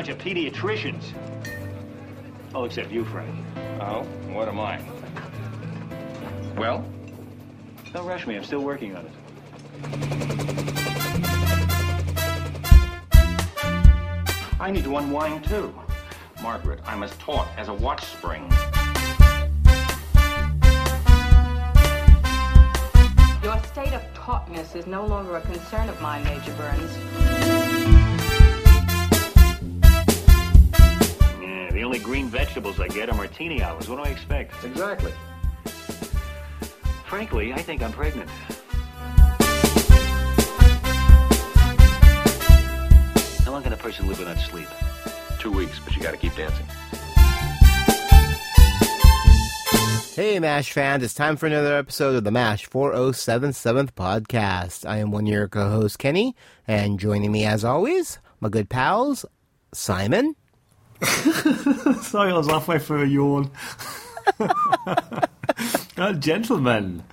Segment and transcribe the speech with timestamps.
[0.00, 1.12] bunch of pediatricians.
[2.54, 3.28] Oh, except you, Frank.
[3.82, 4.80] Oh, what am I?
[6.56, 6.86] Well?
[7.92, 8.34] Don't rush me.
[8.34, 9.12] I'm still working on it.
[14.58, 15.78] I need to unwind, too.
[16.42, 18.50] Margaret, I'm as taut as a watch spring.
[23.42, 27.69] Your state of tautness is no longer a concern of mine, Major Burns.
[31.90, 33.88] Only green vegetables I get are martini hours.
[33.88, 34.52] What do I expect?
[34.64, 35.12] Exactly.
[37.08, 38.30] Frankly, I think I'm pregnant.
[43.44, 44.68] How long can a person live without sleep?
[45.40, 46.64] Two weeks, but you gotta keep dancing.
[50.14, 54.88] Hey, MASH fans, it's time for another episode of the MASH 4077th podcast.
[54.88, 56.36] I am one of your co host, Kenny,
[56.68, 59.26] and joining me as always, my good pals,
[59.74, 60.36] Simon.
[62.02, 63.50] Sorry, I was halfway through a yawn.
[65.98, 67.04] oh, gentlemen.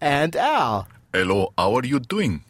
[0.00, 0.88] And Al.
[1.12, 2.42] Hello, how are you doing?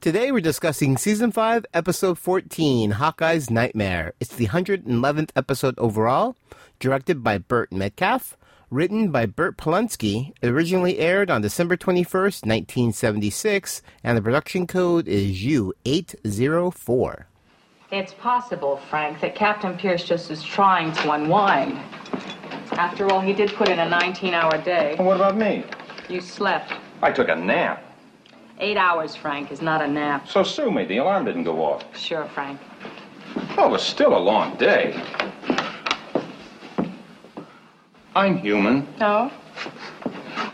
[0.00, 4.12] Today we're discussing Season 5, Episode 14, Hawkeye's Nightmare.
[4.20, 6.36] It's the 111th episode overall,
[6.78, 8.36] directed by Burt Metcalfe,
[8.70, 15.42] written by Burt Polunsky, originally aired on December 21st, 1976, and the production code is
[15.42, 17.24] U804.
[17.96, 21.78] It's possible, Frank, that Captain Pierce just is trying to unwind.
[22.72, 24.96] After all, he did put in a 19 hour day.
[24.98, 25.64] Well, what about me?
[26.10, 26.74] You slept.
[27.00, 27.82] I took a nap.
[28.58, 30.28] Eight hours, Frank, is not a nap.
[30.28, 30.84] So sue me.
[30.84, 31.84] The alarm didn't go off.
[31.96, 32.60] Sure, Frank.
[33.56, 35.02] Well, it was still a long day.
[38.14, 38.86] I'm human.
[39.00, 39.32] No?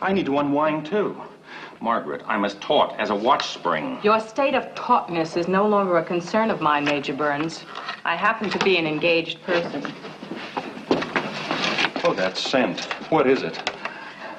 [0.01, 1.21] I need to unwind, too.
[1.83, 3.99] Margaret, I'm as taut as a watch spring.
[4.05, 7.65] Your state of tautness is no longer a concern of mine, Major Burns.
[8.05, 9.83] I happen to be an engaged person.
[12.05, 12.85] Oh, that scent.
[13.11, 13.69] What is it?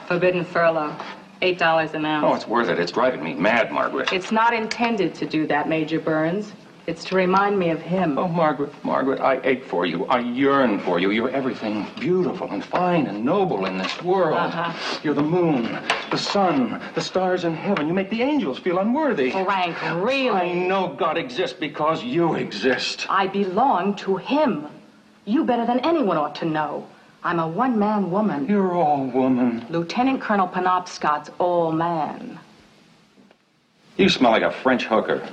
[0.07, 0.95] Forbidden furlough.
[1.41, 2.25] Eight dollars an ounce.
[2.25, 2.79] Oh, it's worth it.
[2.79, 4.13] It's driving me mad, Margaret.
[4.13, 6.53] It's not intended to do that, Major Burns.
[6.85, 8.17] It's to remind me of him.
[8.17, 10.05] Oh, Margaret, Margaret, I ache for you.
[10.07, 11.11] I yearn for you.
[11.11, 14.37] You're everything beautiful and fine and noble in this world.
[14.37, 14.99] Uh-huh.
[15.01, 15.79] You're the moon,
[16.11, 17.87] the sun, the stars in heaven.
[17.87, 19.31] You make the angels feel unworthy.
[19.31, 20.29] Frank, really?
[20.29, 23.05] I know God exists because you exist.
[23.09, 24.67] I belong to him.
[25.23, 26.85] You better than anyone ought to know.
[27.23, 28.45] I'm a one-man woman.
[28.47, 29.65] You're all woman.
[29.69, 32.37] Lieutenant Colonel Penobscot's all man.
[33.95, 35.25] You smell like a French hooker.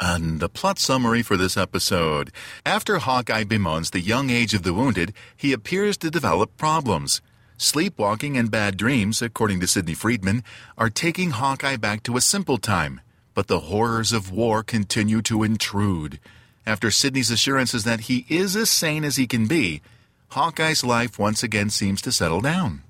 [0.00, 2.30] And the plot summary for this episode.
[2.64, 7.20] After Hawkeye bemoans the young age of the wounded, he appears to develop problems.
[7.56, 10.42] Sleepwalking and bad dreams, according to Sidney Freedman,
[10.76, 13.00] are taking Hawkeye back to a simple time.
[13.32, 16.18] But the horrors of war continue to intrude.
[16.66, 19.82] After Sidney's assurances that he is as sane as he can be,
[20.30, 22.82] Hawkeye's life once again seems to settle down.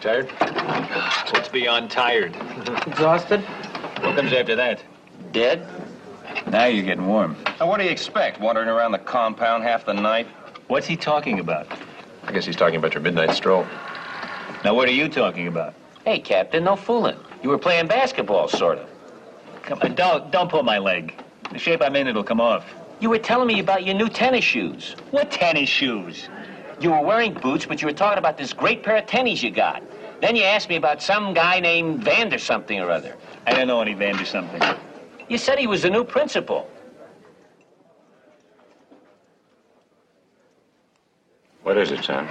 [0.00, 0.30] Tired?
[1.30, 2.34] What's beyond tired?
[2.86, 3.40] Exhausted?
[4.00, 4.82] What comes after that?
[5.32, 5.66] Dead?
[6.46, 7.36] Now you're getting warm.
[7.58, 8.40] Now, what do you expect?
[8.40, 10.26] Wandering around the compound half the night?
[10.68, 11.66] What's he talking about?
[12.24, 13.66] I guess he's talking about your midnight stroll.
[14.64, 15.74] Now, what are you talking about?
[16.04, 17.16] Hey, Captain, no fooling.
[17.42, 18.88] You were playing basketball, sort of.
[19.62, 21.14] Come on, don't, don't pull my leg.
[21.52, 22.64] The shape I'm in, it'll come off.
[23.00, 24.96] You were telling me about your new tennis shoes.
[25.10, 26.28] What tennis shoes?
[26.80, 29.50] You were wearing boots, but you were talking about this great pair of tennies you
[29.50, 29.82] got.
[30.20, 33.16] Then you asked me about some guy named Vander something or other.
[33.46, 34.60] I don't know any Vander something.
[35.28, 36.70] You said he was the new principal.
[41.62, 42.28] What is it, son?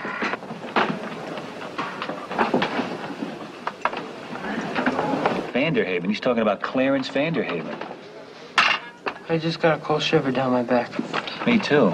[5.53, 6.07] Vanderhaven.
[6.07, 7.75] He's talking about Clarence Vanderhaven.
[9.27, 10.89] I just got a cold shiver down my back.
[11.45, 11.91] Me too.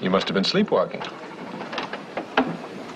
[0.00, 1.02] You must have been sleepwalking.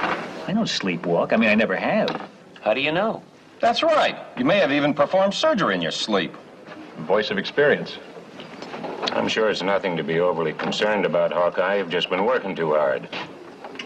[0.01, 1.33] I don't sleepwalk.
[1.33, 2.29] I mean, I never have.
[2.63, 3.23] How do you know?
[3.61, 4.17] That's right.
[4.37, 6.35] You may have even performed surgery in your sleep.
[7.07, 7.99] Voice of experience.
[9.13, 11.77] I'm sure it's nothing to be overly concerned about, Hawkeye.
[11.77, 13.09] You've just been working too hard.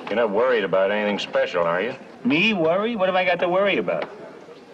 [0.07, 1.95] You're not worried about anything special, are you?
[2.25, 2.97] Me worry?
[2.97, 4.11] What have I got to worry about?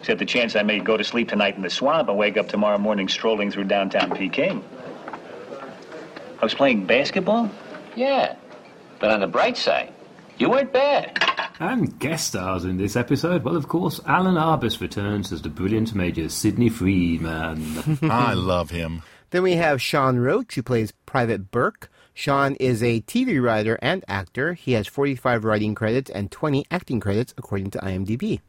[0.01, 2.49] Except the chance I may go to sleep tonight in the swamp and wake up
[2.49, 4.65] tomorrow morning strolling through downtown Peking.
[6.41, 7.51] I was playing basketball?
[7.97, 8.37] Yeah.
[9.01, 9.93] But on the bright side,
[10.39, 11.28] you weren't bad.
[11.61, 15.95] And guest stars in this episode, well, of course, Alan Arbus returns as the brilliant
[15.95, 17.99] Major Sidney Freeman.
[18.03, 19.03] I love him.
[19.31, 21.91] Then we have Sean Roche, who plays Private Burke.
[22.15, 24.55] Sean is a TV writer and actor.
[24.55, 28.41] He has 45 writing credits and 20 acting credits, according to IMDb.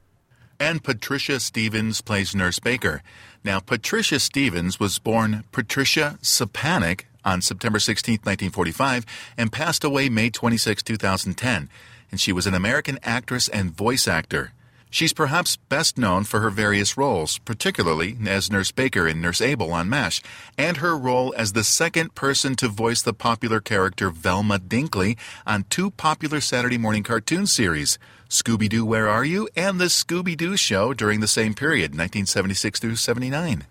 [0.59, 3.01] And Patricia Stevens plays Nurse Baker.
[3.43, 9.05] Now, Patricia Stevens was born Patricia Sapanic on September 16, 1945,
[9.37, 11.69] and passed away May 26, 2010.
[12.11, 14.53] And she was an American actress and voice actor.
[14.91, 19.71] She's perhaps best known for her various roles, particularly as Nurse Baker in Nurse Abel
[19.71, 20.23] on MASH,
[20.57, 25.15] and her role as the second person to voice the popular character Velma Dinkley
[25.45, 30.35] on two popular Saturday morning cartoon series, Scooby Doo Where Are You and The Scooby
[30.35, 33.65] Doo Show during the same period, 1976 through 79.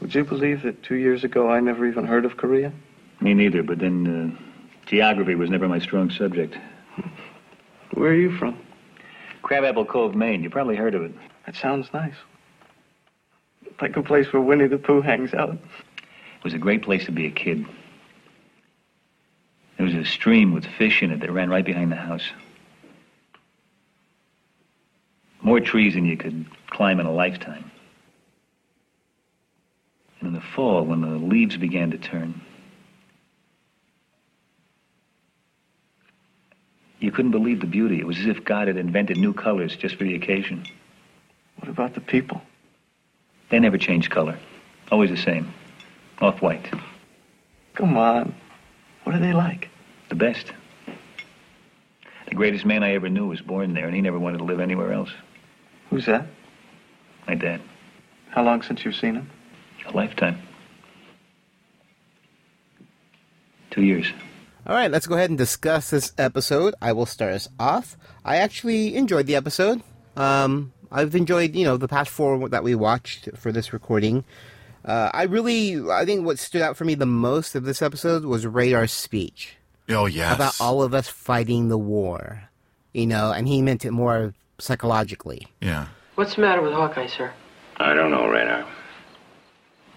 [0.00, 2.72] Would you believe that two years ago I never even heard of Korea?
[3.20, 4.06] Me neither, but then
[4.38, 6.56] uh, geography was never my strong subject.
[7.94, 8.58] Where are you from?
[9.42, 10.42] Crabapple Cove, Maine.
[10.42, 11.12] You probably heard of it.
[11.46, 12.14] That sounds nice.
[13.80, 15.54] Like a place where Winnie the Pooh hangs out.
[15.54, 17.64] It was a great place to be a kid.
[19.76, 22.28] There was a stream with fish in it that ran right behind the house.
[25.40, 27.70] More trees than you could climb in a lifetime.
[30.20, 32.40] And in the fall, when the leaves began to turn,
[37.00, 37.98] you couldn't believe the beauty.
[38.00, 40.64] It was as if God had invented new colors just for the occasion.
[41.56, 42.42] What about the people?
[43.50, 44.38] They never change color.
[44.90, 45.52] Always the same.
[46.20, 46.68] Off white.
[47.74, 48.34] Come on.
[49.04, 49.68] What are they like?
[50.08, 50.52] The best.
[52.28, 54.60] The greatest man I ever knew was born there, and he never wanted to live
[54.60, 55.10] anywhere else.
[55.90, 56.26] Who's that?
[57.26, 57.60] My dad.
[58.30, 59.30] How long since you've seen him?
[59.86, 60.38] A lifetime.
[63.70, 64.12] Two years.
[64.66, 66.74] All right, let's go ahead and discuss this episode.
[66.82, 67.96] I will start us off.
[68.24, 69.82] I actually enjoyed the episode.
[70.16, 74.24] Um, I've enjoyed, you know, the past four that we watched for this recording.
[74.84, 78.24] Uh, I really, I think what stood out for me the most of this episode
[78.24, 79.56] was Radar's speech
[79.88, 80.34] Oh, yes.
[80.34, 82.44] about all of us fighting the war.
[82.92, 85.46] You know, and he meant it more psychologically.
[85.60, 85.88] Yeah.
[86.14, 87.32] What's the matter with Hawkeye, sir?
[87.76, 88.66] I don't know, Radar.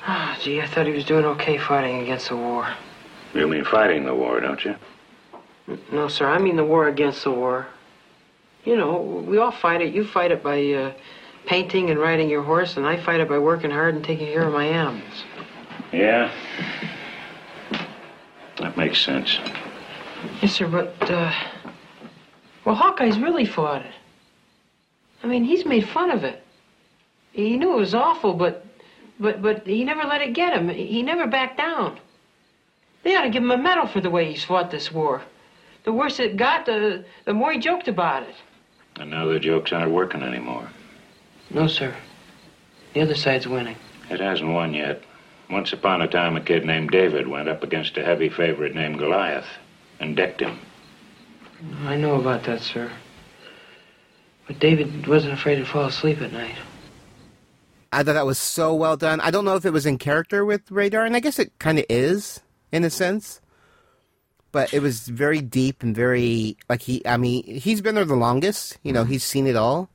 [0.03, 2.67] Ah, gee, I thought he was doing okay fighting against the war.
[3.33, 4.75] You mean fighting the war, don't you?
[5.91, 7.67] No, sir, I mean the war against the war.
[8.65, 9.93] You know, we all fight it.
[9.93, 10.93] You fight it by uh,
[11.45, 14.45] painting and riding your horse, and I fight it by working hard and taking care
[14.45, 15.23] of my animals.
[15.91, 16.31] Yeah.
[18.57, 19.39] That makes sense.
[20.41, 21.33] Yes, sir, but, uh,
[22.65, 23.93] well, Hawkeye's really fought it.
[25.23, 26.43] I mean, he's made fun of it.
[27.31, 28.65] He knew it was awful, but,
[29.19, 30.69] but, but he never let it get him.
[30.69, 31.99] He never backed down.
[33.03, 35.21] They ought to give him a medal for the way he's fought this war.
[35.83, 38.35] The worse it got, the, the more he joked about it.
[38.97, 40.69] And now the jokes aren't working anymore.
[41.49, 41.95] No, sir.
[42.93, 43.77] The other side's winning.
[44.09, 45.01] It hasn't won yet.
[45.49, 48.99] Once upon a time, a kid named David went up against a heavy favorite named
[48.99, 49.47] Goliath
[49.99, 50.59] and decked him.
[51.83, 52.91] I know about that, sir.
[54.47, 56.55] But David wasn't afraid to fall asleep at night.
[57.91, 59.19] I thought that was so well done.
[59.19, 61.77] I don't know if it was in character with Radar, and I guess it kind
[61.79, 63.41] of is in a sense.
[64.51, 67.05] But it was very deep and very like he.
[67.07, 68.77] I mean, he's been there the longest.
[68.83, 69.89] You know, he's seen it all.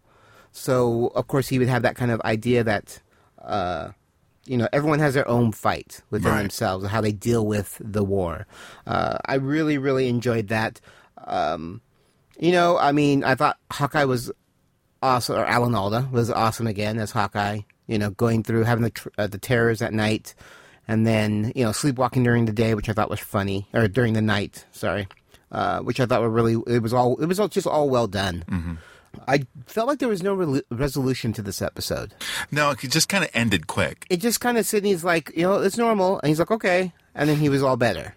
[0.53, 3.01] So of course he would have that kind of idea that,
[3.43, 3.91] uh,
[4.47, 6.41] you know, everyone has their own fight within Right.
[6.41, 8.47] themselves and how they deal with the war.
[8.87, 10.81] Uh, I really, really enjoyed that.
[11.27, 11.83] Um,
[12.39, 14.33] you know, I mean, I thought Hawkeye was
[15.03, 17.61] awesome, or Alan Alda was awesome again as Hawkeye.
[17.87, 20.35] You know, going through having the tr- uh, the terrors at night,
[20.89, 24.13] and then you know sleepwalking during the day, which I thought was funny, or during
[24.13, 24.65] the night.
[24.73, 25.09] Sorry,
[25.53, 28.07] uh, which I thought were really it was all it was all, just all well
[28.07, 28.79] done.
[29.27, 32.15] I felt like there was no re- resolution to this episode.
[32.51, 34.07] No, it just kind of ended quick.
[34.11, 37.29] It just kind of Sidney's like, you know, it's normal, and he's like, okay, and
[37.29, 38.15] then he was all better.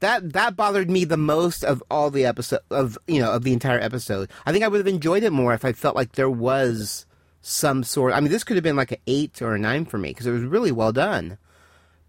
[0.00, 3.52] That that bothered me the most of all the episode of you know of the
[3.52, 4.30] entire episode.
[4.44, 7.06] I think I would have enjoyed it more if I felt like there was
[7.40, 8.12] some sort.
[8.12, 10.26] I mean, this could have been like an eight or a nine for me because
[10.26, 11.38] it was really well done.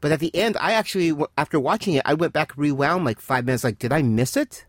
[0.03, 3.45] But at the end, I actually, after watching it, I went back rewound like five
[3.45, 3.63] minutes.
[3.63, 4.65] Like, did I miss it?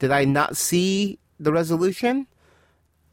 [0.00, 2.26] Did I not see the resolution?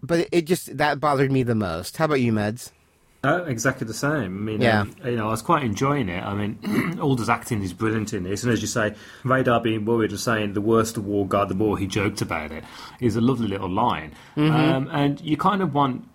[0.02, 1.96] But it, just that bothered me the most.
[1.96, 2.72] How about you, Meds?
[3.24, 4.12] Uh, exactly the same.
[4.24, 4.82] I mean, Yeah.
[4.82, 6.22] um, you know, I was quite enjoying it.
[6.22, 6.60] I mean,
[7.00, 8.94] Alda's acting is brilliant in this, and as you say,
[9.24, 12.52] Radar being worried and saying the worse the war got, the more he joked about
[12.52, 12.66] it
[13.00, 14.12] is a lovely little line.
[14.36, 16.10] Um, and you kind of want.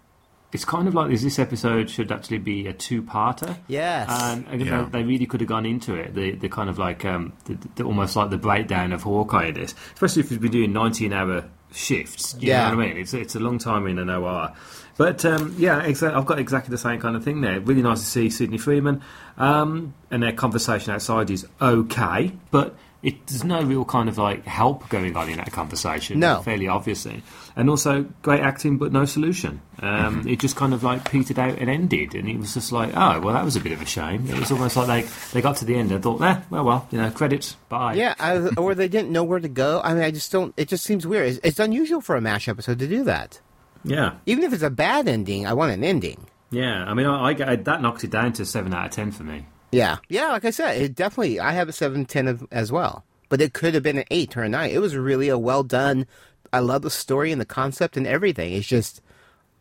[0.51, 3.57] It's kind of like as this episode should actually be a two-parter.
[3.69, 4.09] Yes.
[4.11, 4.83] and, and Yeah.
[4.91, 6.15] they, they really could have gone into it.
[6.15, 9.55] The the kind of like um, the, the, almost like the breakdown of Hawkeye in
[9.55, 12.35] this, especially if you've been doing nineteen-hour shifts.
[12.41, 12.71] You Yeah.
[12.71, 12.97] know what I mean?
[12.99, 14.53] It's it's a long time in an OR.
[14.97, 17.61] But um, yeah, exa- I've got exactly the same kind of thing there.
[17.61, 19.03] Really nice to see Sidney Freeman,
[19.37, 22.33] um, and their conversation outside is okay.
[22.51, 26.19] But it, there's no real kind of like help going on in that conversation.
[26.19, 26.43] No.
[26.43, 27.23] fairly obviously,
[27.55, 29.61] and also great acting, but no solution.
[29.81, 30.29] Um, Mm-hmm.
[30.29, 33.21] It just kind of like petered out and ended, and it was just like, oh
[33.21, 34.27] well, that was a bit of a shame.
[34.29, 36.89] It was almost like they they got to the end and thought, eh, well, well,
[36.91, 37.95] you know, credits, bye.
[37.95, 39.81] Yeah, I, or they didn't know where to go.
[39.85, 40.53] I mean, I just don't.
[40.57, 41.29] It just seems weird.
[41.29, 43.41] It's, it's unusual for a Mash episode to do that.
[43.85, 46.27] yeah, Even if it's a bad ending, I want an ending.
[46.51, 46.85] yeah.
[46.85, 49.47] I mean, I, I, that knocked it down to seven out of ten for me.
[49.73, 50.29] Yeah, yeah.
[50.29, 51.41] Like I said, it definitely.
[51.41, 54.37] I have a seven ten of, as well, but it could have been an eight
[54.37, 54.71] or a nine.
[54.71, 56.07] It was really a well done.
[56.53, 58.55] I love the story and the concept and everything.
[58.55, 59.03] It's just,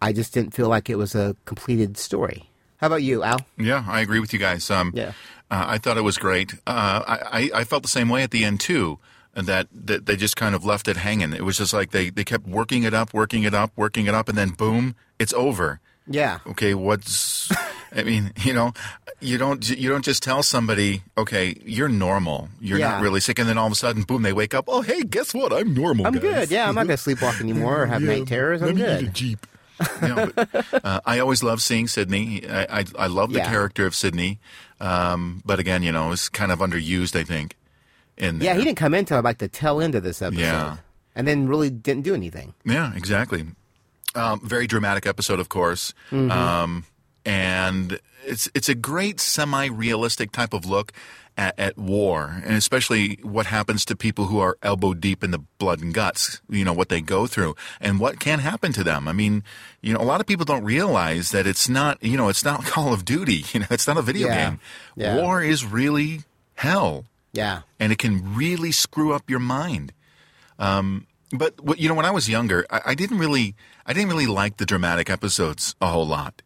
[0.01, 2.49] I just didn't feel like it was a completed story.
[2.77, 3.39] How about you, Al?
[3.57, 4.69] Yeah, I agree with you guys.
[4.71, 5.09] Um, Yeah.
[5.51, 6.53] uh, I thought it was great.
[6.65, 8.99] Uh, I, I I felt the same way at the end too.
[9.35, 11.31] That, that they just kind of left it hanging.
[11.31, 14.15] It was just like they, they kept working it up, working it up, working it
[14.15, 15.79] up, and then boom, it's over.
[16.09, 17.51] Yeah, Okay, what's?
[17.95, 18.73] I mean, you know,
[19.19, 22.91] you don't you don't just tell somebody, okay, you're normal, you're Yeah.
[22.91, 24.65] not really sick, and then all of a sudden, boom, they wake up.
[24.67, 25.51] Oh, hey, guess what?
[25.53, 26.07] I'm normal.
[26.07, 26.51] I'm guys." good.
[26.51, 28.61] Yeah, I'm not gonna sleepwalk anymore or have Yeah, night terrors.
[28.61, 29.13] I'm me get a good.
[29.13, 29.47] Jeep.
[30.01, 30.49] You know, but,
[30.83, 32.47] uh, I always love seeing Sidney.
[32.49, 33.49] I I, I love the Yeah.
[33.49, 34.39] character of Sidney,
[34.79, 37.15] um, but again, you know, it's kind of underused.
[37.19, 37.55] I think.
[38.17, 38.55] In Yeah, there.
[38.55, 40.41] he didn't come in until like the tail end of this episode.
[40.41, 40.77] Yeah.
[41.15, 42.53] and then really didn't do anything.
[42.65, 43.45] Yeah, exactly.
[44.15, 46.31] Um, very dramatic episode, of course, Mm-hmm.
[46.31, 46.85] um,
[47.25, 50.91] and it's it's a great semi-realistic type of look
[51.37, 55.39] at, at war, and especially what happens to people who are elbow deep in the
[55.59, 56.41] blood and guts.
[56.49, 59.07] You know what they go through and what can happen to them.
[59.07, 59.43] I mean,
[59.81, 62.63] you know, a lot of people don't realize that it's not you know it's not
[62.73, 63.43] Call of Duty.
[63.53, 64.49] You know, it's not a video Yeah.
[64.49, 64.59] game.
[64.95, 65.15] Yeah.
[65.17, 66.21] War is really
[66.55, 69.91] hell Yeah, and it can really screw up your mind.
[70.59, 73.55] Um, but you know, when I was younger, I, I didn't really,
[73.85, 76.41] I didn't really like the dramatic episodes a whole lot.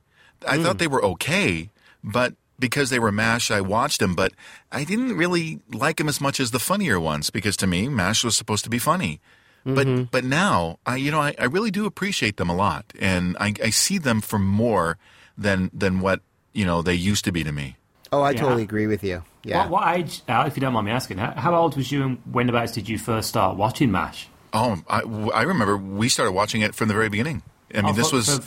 [0.47, 0.77] I thought hmm.
[0.77, 1.69] they were okay,
[2.03, 4.15] but because they were Mash, I watched them.
[4.15, 4.33] But
[4.71, 8.23] I didn't really like them as much as the funnier ones because to me, Mash
[8.23, 9.19] was supposed to be funny.
[9.63, 10.03] But mm-hmm.
[10.05, 13.53] but now, I you know, I, I really do appreciate them a lot, and I,
[13.63, 14.97] I see them for more
[15.37, 16.21] than than what
[16.53, 17.77] you know they used to be to me.
[18.11, 18.41] Oh, I Yeah.
[18.41, 19.23] totally agree with you.
[19.43, 19.59] Yeah.
[19.59, 21.91] What, what uh, age, Al, if you don't mind me asking, how, how old was
[21.91, 24.27] you and whenabouts did you first start watching MASH?
[24.53, 25.01] Oh, I,
[25.33, 27.41] I remember we started watching it from the very beginning.
[27.73, 28.43] I mean, Oh, this for- was for-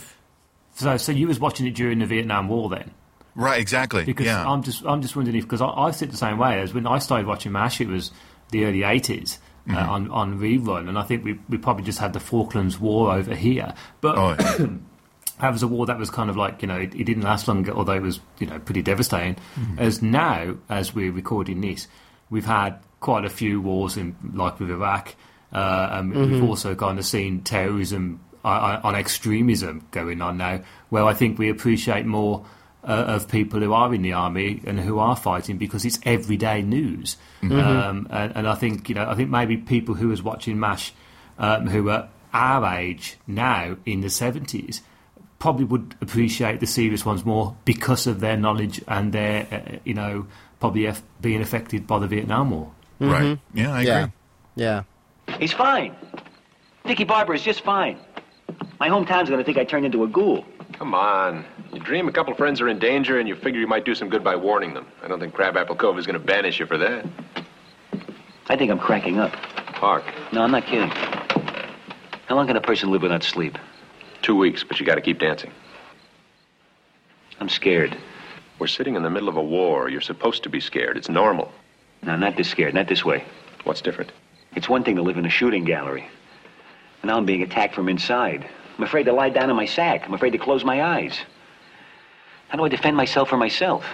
[0.75, 2.91] so, so you was watching it during the Vietnam War then?
[3.33, 4.03] right, exactly.
[4.05, 6.59] Because yeah, I'm just I'm just wondering if because I, I sit the same way
[6.61, 8.11] as when I started watching MASH, it was
[8.51, 9.37] the early 80s.
[9.67, 9.77] Mm-hmm.
[9.77, 13.11] Uh, on on rerun, and I think we we probably just had the Falklands War
[13.15, 14.67] over here, but oh, yeah.
[15.41, 17.47] that was a war that was kind of like you know it, it didn't last
[17.47, 19.37] long, although it was you know pretty devastating.
[19.59, 19.79] Mm-hmm.
[19.79, 21.87] As now, as we're recording this,
[22.29, 25.15] we've had quite a few wars in like with Iraq,
[25.55, 26.31] uh, and Mm-hmm.
[26.33, 30.59] we've also kind of seen terrorism uh, on extremism going on now,
[30.89, 32.45] where I think we appreciate more.
[32.87, 36.61] Uh, of people who are in the army and who are fighting because it's everyday
[36.61, 37.57] news, Mm-hmm.
[37.59, 40.93] um, and, and I think you know I think maybe people who was watching Mash,
[41.39, 44.83] um, who are our age now in the seventies,
[45.39, 49.95] probably would appreciate the serious ones more because of their knowledge and their, uh, you
[49.95, 50.27] know,
[50.59, 52.71] probably eff- being affected by the Vietnam War.
[52.99, 53.39] right.
[53.55, 54.11] Yeah, I agree.
[54.57, 54.83] yeah.
[55.39, 55.95] He's fine.
[56.85, 57.97] Dickie Barber is just fine.
[58.79, 60.45] My hometown's gonna think I turned into a ghoul.
[60.73, 61.45] Come on.
[61.73, 63.95] You dream a couple of friends are in danger and you figure you might do
[63.95, 64.85] some good by warning them.
[65.03, 67.05] I don't think Crabapple Cove is going to banish you for that.
[68.47, 69.33] I think I'm cracking up.
[69.33, 70.03] Hark.
[70.33, 70.89] No, I'm not kidding.
[72.27, 73.57] How long can a person live without sleep?
[74.21, 75.51] Two weeks, but you got to keep dancing.
[77.39, 77.97] I'm scared.
[78.59, 79.89] We're sitting in the middle of a war.
[79.89, 80.97] You're supposed to be scared.
[80.97, 81.51] It's normal.
[82.03, 82.73] No, not this scared.
[82.73, 83.23] Not this way.
[83.63, 84.11] What's different?
[84.55, 86.07] It's one thing to live in a shooting gallery.
[87.01, 88.49] And now I'm being attacked from inside.
[88.77, 90.03] I'm afraid to lie down in my sack.
[90.05, 91.17] I'm afraid to close my eyes.
[92.49, 93.85] How do I defend myself for myself?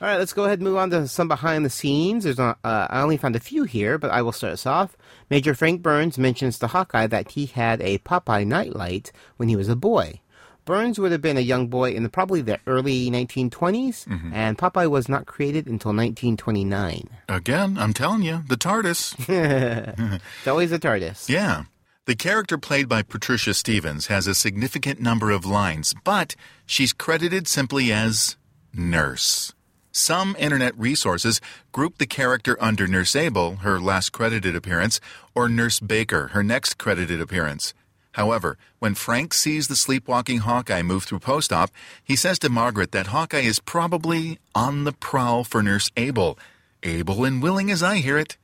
[0.00, 2.24] All right, let's go ahead and move on to some behind the scenes.
[2.24, 4.96] There's not, uh, I only found a few here, but I will start us off.
[5.30, 9.68] Major Frank Burns mentions to Hawkeye that he had a Popeye nightlight when he was
[9.68, 10.20] a boy.
[10.64, 14.32] Burns would have been a young boy in the, probably the early 1920s, mm-hmm.
[14.32, 17.08] and Popeye was not created until 1929.
[17.28, 19.16] Again, I'm telling you, the TARDIS.
[20.38, 21.28] It's always a TARDIS.
[21.28, 21.64] Yeah.
[22.06, 26.34] The character played by Patricia Stevens has a significant number of lines, but
[26.66, 28.36] she's credited simply as
[28.74, 29.52] Nurse.
[29.92, 31.40] Some internet resources
[31.70, 35.00] group the character under Nurse Abel, her last credited appearance,
[35.34, 37.74] or Nurse Baker, her next credited appearance.
[38.12, 41.70] However, when Frank sees the sleepwalking Hawkeye move through post op,
[42.04, 46.38] he says to Margaret that Hawkeye is probably on the prowl for Nurse Abel.
[46.82, 48.36] Able and willing as I hear it.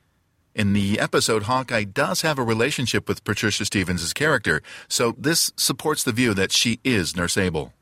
[0.54, 6.02] In the episode, Hawkeye does have a relationship with Patricia Stevens' character, so this supports
[6.02, 7.72] the view that she is Nurse Abel.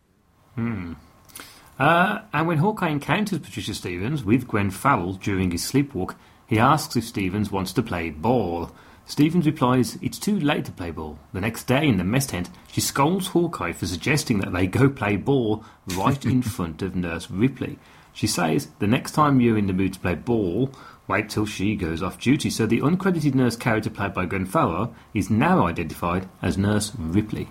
[1.78, 6.16] Uh, and when Hawkeye encounters Patricia Stevens with Gwen Farrell during his sleepwalk,
[6.46, 8.70] He asks if Stevens wants to play ball.
[9.08, 11.18] Stevens replies it's too late to play ball.
[11.32, 14.88] The next day in the mess tent, she scolds Hawkeye for suggesting that they go
[14.88, 15.64] play ball
[15.96, 17.78] right in front of Nurse Ripley.
[18.12, 20.72] She says the next time you're in the mood to play ball,
[21.06, 22.50] wait till she goes off duty.
[22.50, 27.48] So the uncredited nurse character played by Gwen Farrow is now identified as Nurse Ripley.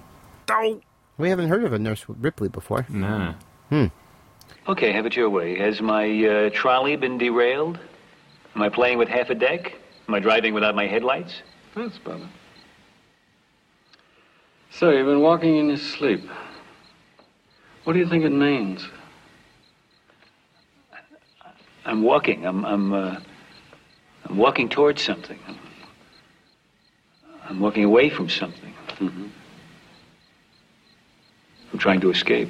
[0.49, 0.81] Oh.
[1.17, 2.85] We haven't heard of a Nurse Ripley before.
[2.89, 3.35] No.
[3.69, 3.85] Hmm.
[4.67, 5.57] Okay, have it your way.
[5.57, 7.79] Has my uh, trolley been derailed?
[8.55, 9.75] Am I playing with half a deck?
[10.07, 11.41] Am I driving without my headlights?
[11.75, 12.27] That's better.
[14.71, 16.29] So, you've been walking in your sleep.
[17.85, 18.87] What do you think it means?
[21.85, 22.45] I'm walking.
[22.45, 23.19] I'm I'm uh,
[24.25, 25.39] I'm walking towards something.
[27.47, 28.73] I'm, walking away from something.
[28.99, 29.27] Mm-hmm.
[31.71, 32.49] I'm trying to escape.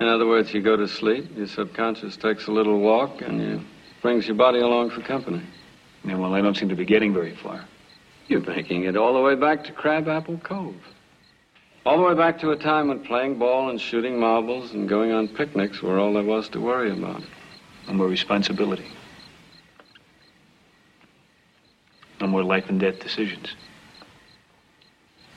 [0.00, 3.60] In other words, you go to sleep, your subconscious takes a little walk, and you
[4.02, 5.42] brings your body along for company.
[6.04, 7.64] Yeah, well, I don't seem to be getting very far.
[8.28, 10.76] You're making it all the way back to Crabapple Cove.
[11.86, 15.12] All the way back to a time when playing ball and shooting marbles and going
[15.12, 17.22] on picnics were all there was to worry about.
[17.86, 18.86] No more responsibility.
[22.20, 23.54] No more life and death decisions.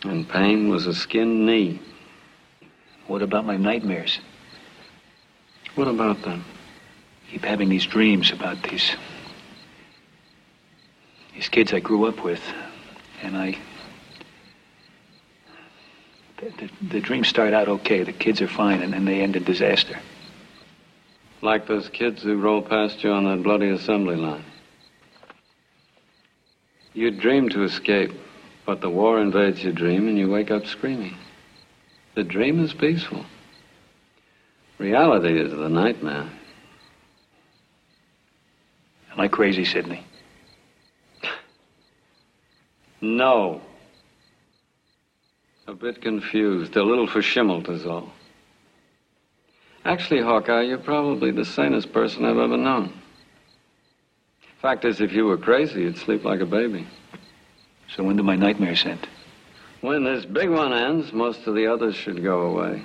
[0.04, 1.82] And pain was a skinned knee.
[3.08, 4.20] What about my nightmares?
[5.76, 6.46] What about them?
[7.30, 8.96] keep having these dreams about these
[11.38, 12.42] these kids I grew up with,
[13.22, 13.56] and I.
[16.38, 18.02] The, the, the dreams start out okay.
[18.02, 20.00] The kids are fine, and then they end in disaster.
[21.44, 24.46] Like those kids who rolled past you on that bloody assembly line.
[26.94, 28.14] You dream to escape,
[28.66, 31.16] but the war invades your dream and you wake up screaming.
[32.16, 33.24] The dream is peaceful.
[34.80, 36.28] Reality is the nightmare.
[39.12, 40.04] Am I crazy, Sidney?
[43.02, 43.62] No.
[45.68, 48.12] A bit confused, a little farshimmelt is all.
[49.86, 52.94] Actually, Hawkeye, you're probably the sanest person I've ever known.
[54.62, 56.88] Fact is, if you were crazy, you'd sleep like a baby.
[57.96, 59.08] So when do my nightmares end?
[59.82, 62.82] When this big one ends, most of the others should go away.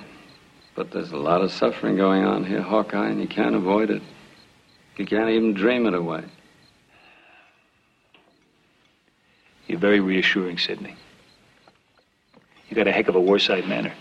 [0.75, 4.01] But there's a lot of suffering going on here, Hawkeye, and you can't avoid it.
[4.97, 6.23] You can't even dream it away.
[9.67, 10.95] You're very reassuring, Sidney.
[12.69, 13.93] You got a heck of a warside manner.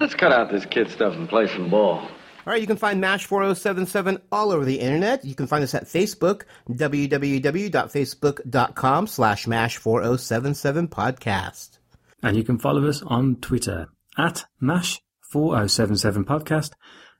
[0.00, 2.08] Let's cut out this kid stuff and play some ball.
[2.44, 5.24] All right, you can find MASH 4077 all over the internet.
[5.24, 11.78] You can find us at Facebook, www.facebook.com slash MASH 4077 podcast.
[12.20, 13.86] And you can follow us on Twitter
[14.18, 16.72] at MASH 4077 podcast.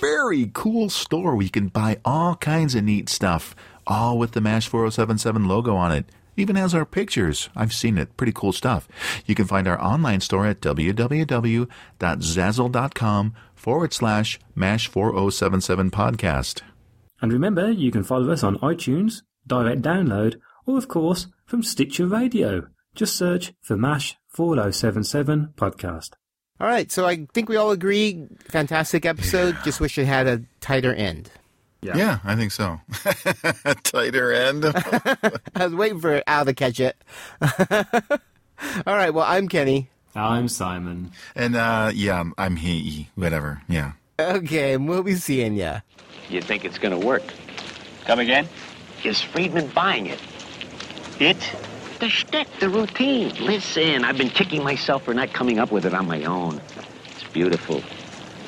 [0.00, 3.54] very cool store where you can buy all kinds of neat stuff,
[3.86, 6.06] all with the MASH 4077 logo on it.
[6.36, 7.48] Even has our pictures.
[7.54, 8.16] I've seen it.
[8.16, 8.88] Pretty cool stuff.
[9.26, 16.62] You can find our online store at www.zazzle.com forward slash MASH 4077 podcast.
[17.20, 22.06] And remember, you can follow us on iTunes, direct download, or of course from Stitcher
[22.06, 22.68] Radio.
[22.94, 26.10] Just search for MASH 4077 podcast.
[26.60, 28.26] All right, so I think we all agree.
[28.48, 29.56] Fantastic episode.
[29.64, 31.30] Just wish it had a tighter end.
[31.82, 32.80] Yeah, yeah I think so.
[33.82, 34.64] tighter end.
[35.54, 36.96] I was waiting for Al to catch it.
[38.86, 39.90] all right, well, I'm Kenny.
[40.14, 41.10] I'm Simon.
[41.34, 43.62] And uh, yeah, I'm he, whatever.
[43.68, 43.92] Yeah.
[44.20, 45.80] Okay, and we'll be seeing ya.
[46.28, 47.22] You think it's going to work?
[48.04, 48.48] Come again?
[49.04, 50.20] Is Freedman buying it?
[51.18, 51.52] It?
[51.98, 53.34] The shtick, the routine.
[53.40, 56.60] Listen, I've been kicking myself for not coming up with it on my own.
[57.06, 57.82] It's beautiful.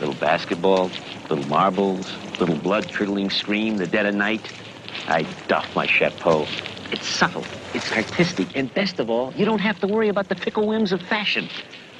[0.00, 0.90] Little basketball,
[1.30, 4.52] little marbles, little blood-curdling scream, the dead of night.
[5.08, 6.46] I doff my chapeau.
[6.90, 10.34] It's subtle, it's artistic, and best of all, you don't have to worry about the
[10.34, 11.48] fickle whims of fashion.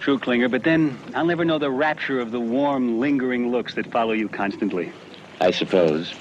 [0.01, 3.91] True, Klinger, but then I'll never know the rapture of the warm, lingering looks that
[3.91, 4.93] follow you constantly.
[5.41, 6.15] I suppose.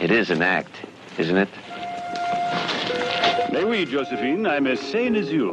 [0.00, 0.74] It is an act,
[1.18, 1.48] isn't it?
[3.52, 5.52] Mais oui, Josephine, I'm as sane as you.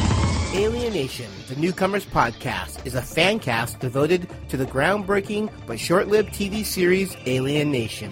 [0.53, 6.33] Alienation, the Newcomers Podcast, is a fan cast devoted to the groundbreaking but short lived
[6.33, 8.11] TV series Alien Nation.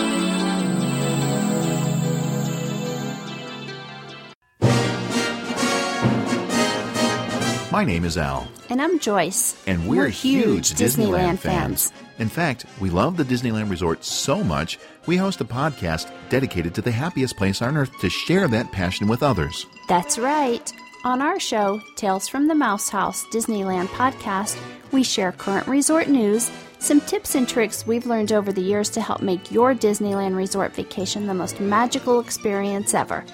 [7.81, 9.59] My name is Al, And I'm Joyce.
[9.65, 11.91] and we're, huge Disneyland, fans.
[12.19, 16.83] In fact, we love the Disneyland Resort so much, we host a podcast dedicated to
[16.83, 19.65] the happiest place on earth to share that passion with others.
[19.87, 20.71] That's right.
[21.05, 26.51] On our show, Tales from the Mouse House Disneyland podcast, we share current resort news,
[26.77, 30.75] some tips and tricks we've learned over the years to help make your Disneyland resort
[30.75, 33.25] vacation the most magical experience ever.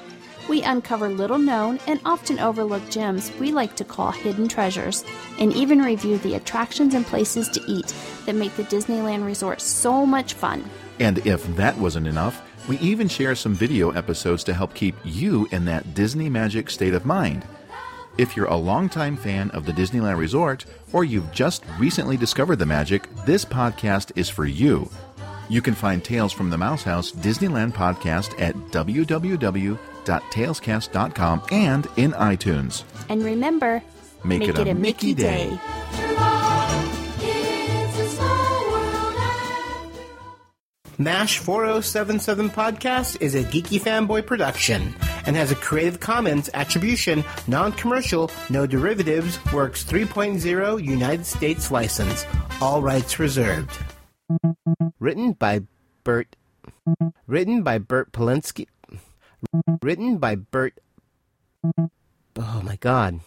[0.47, 5.03] We uncover little known and often overlooked gems we like to call hidden treasures,
[5.39, 7.93] and even review the attractions and places to eat
[8.25, 10.69] that make the Disneyland resort so much fun.
[10.99, 15.47] And if that wasn't enough, we even share some video episodes to help keep you
[15.51, 17.45] in that Disney magic state of mind.
[18.17, 22.65] If you're a longtime fan of the Disneyland Resort, or you've just recently discovered the
[22.65, 24.89] magic, this podcast is for you.
[25.49, 28.55] You can find Tales from the Mouse House Disneyland podcast at
[30.07, 32.83] www.talescast.com and in iTunes.
[33.09, 33.83] And remember,
[34.23, 35.57] Make it a Mickey day.
[40.99, 44.95] MASH 4077 Podcast is a geeky fanboy production
[45.27, 52.25] and has a Creative Commons Attribution, Non Commercial, No Derivatives, Works 3.0 United States license.
[52.61, 53.77] All rights reserved.
[54.99, 55.61] Written by
[56.03, 56.35] Bert.
[57.27, 58.65] Written by Bert Polinsky.
[59.81, 60.79] Written by Bert.
[62.39, 63.19] Oh my god.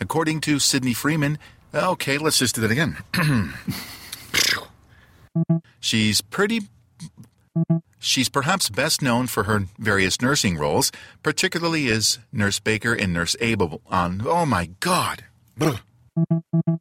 [0.00, 1.38] According to Sidney Freeman,
[1.74, 2.98] okay, let's just do that again.
[5.80, 6.62] She's pretty.
[7.98, 13.34] She's perhaps best known for her various nursing roles, particularly as Nurse Baker and Nurse
[13.40, 15.24] Abel on Oh My God!
[15.56, 15.80] Brr.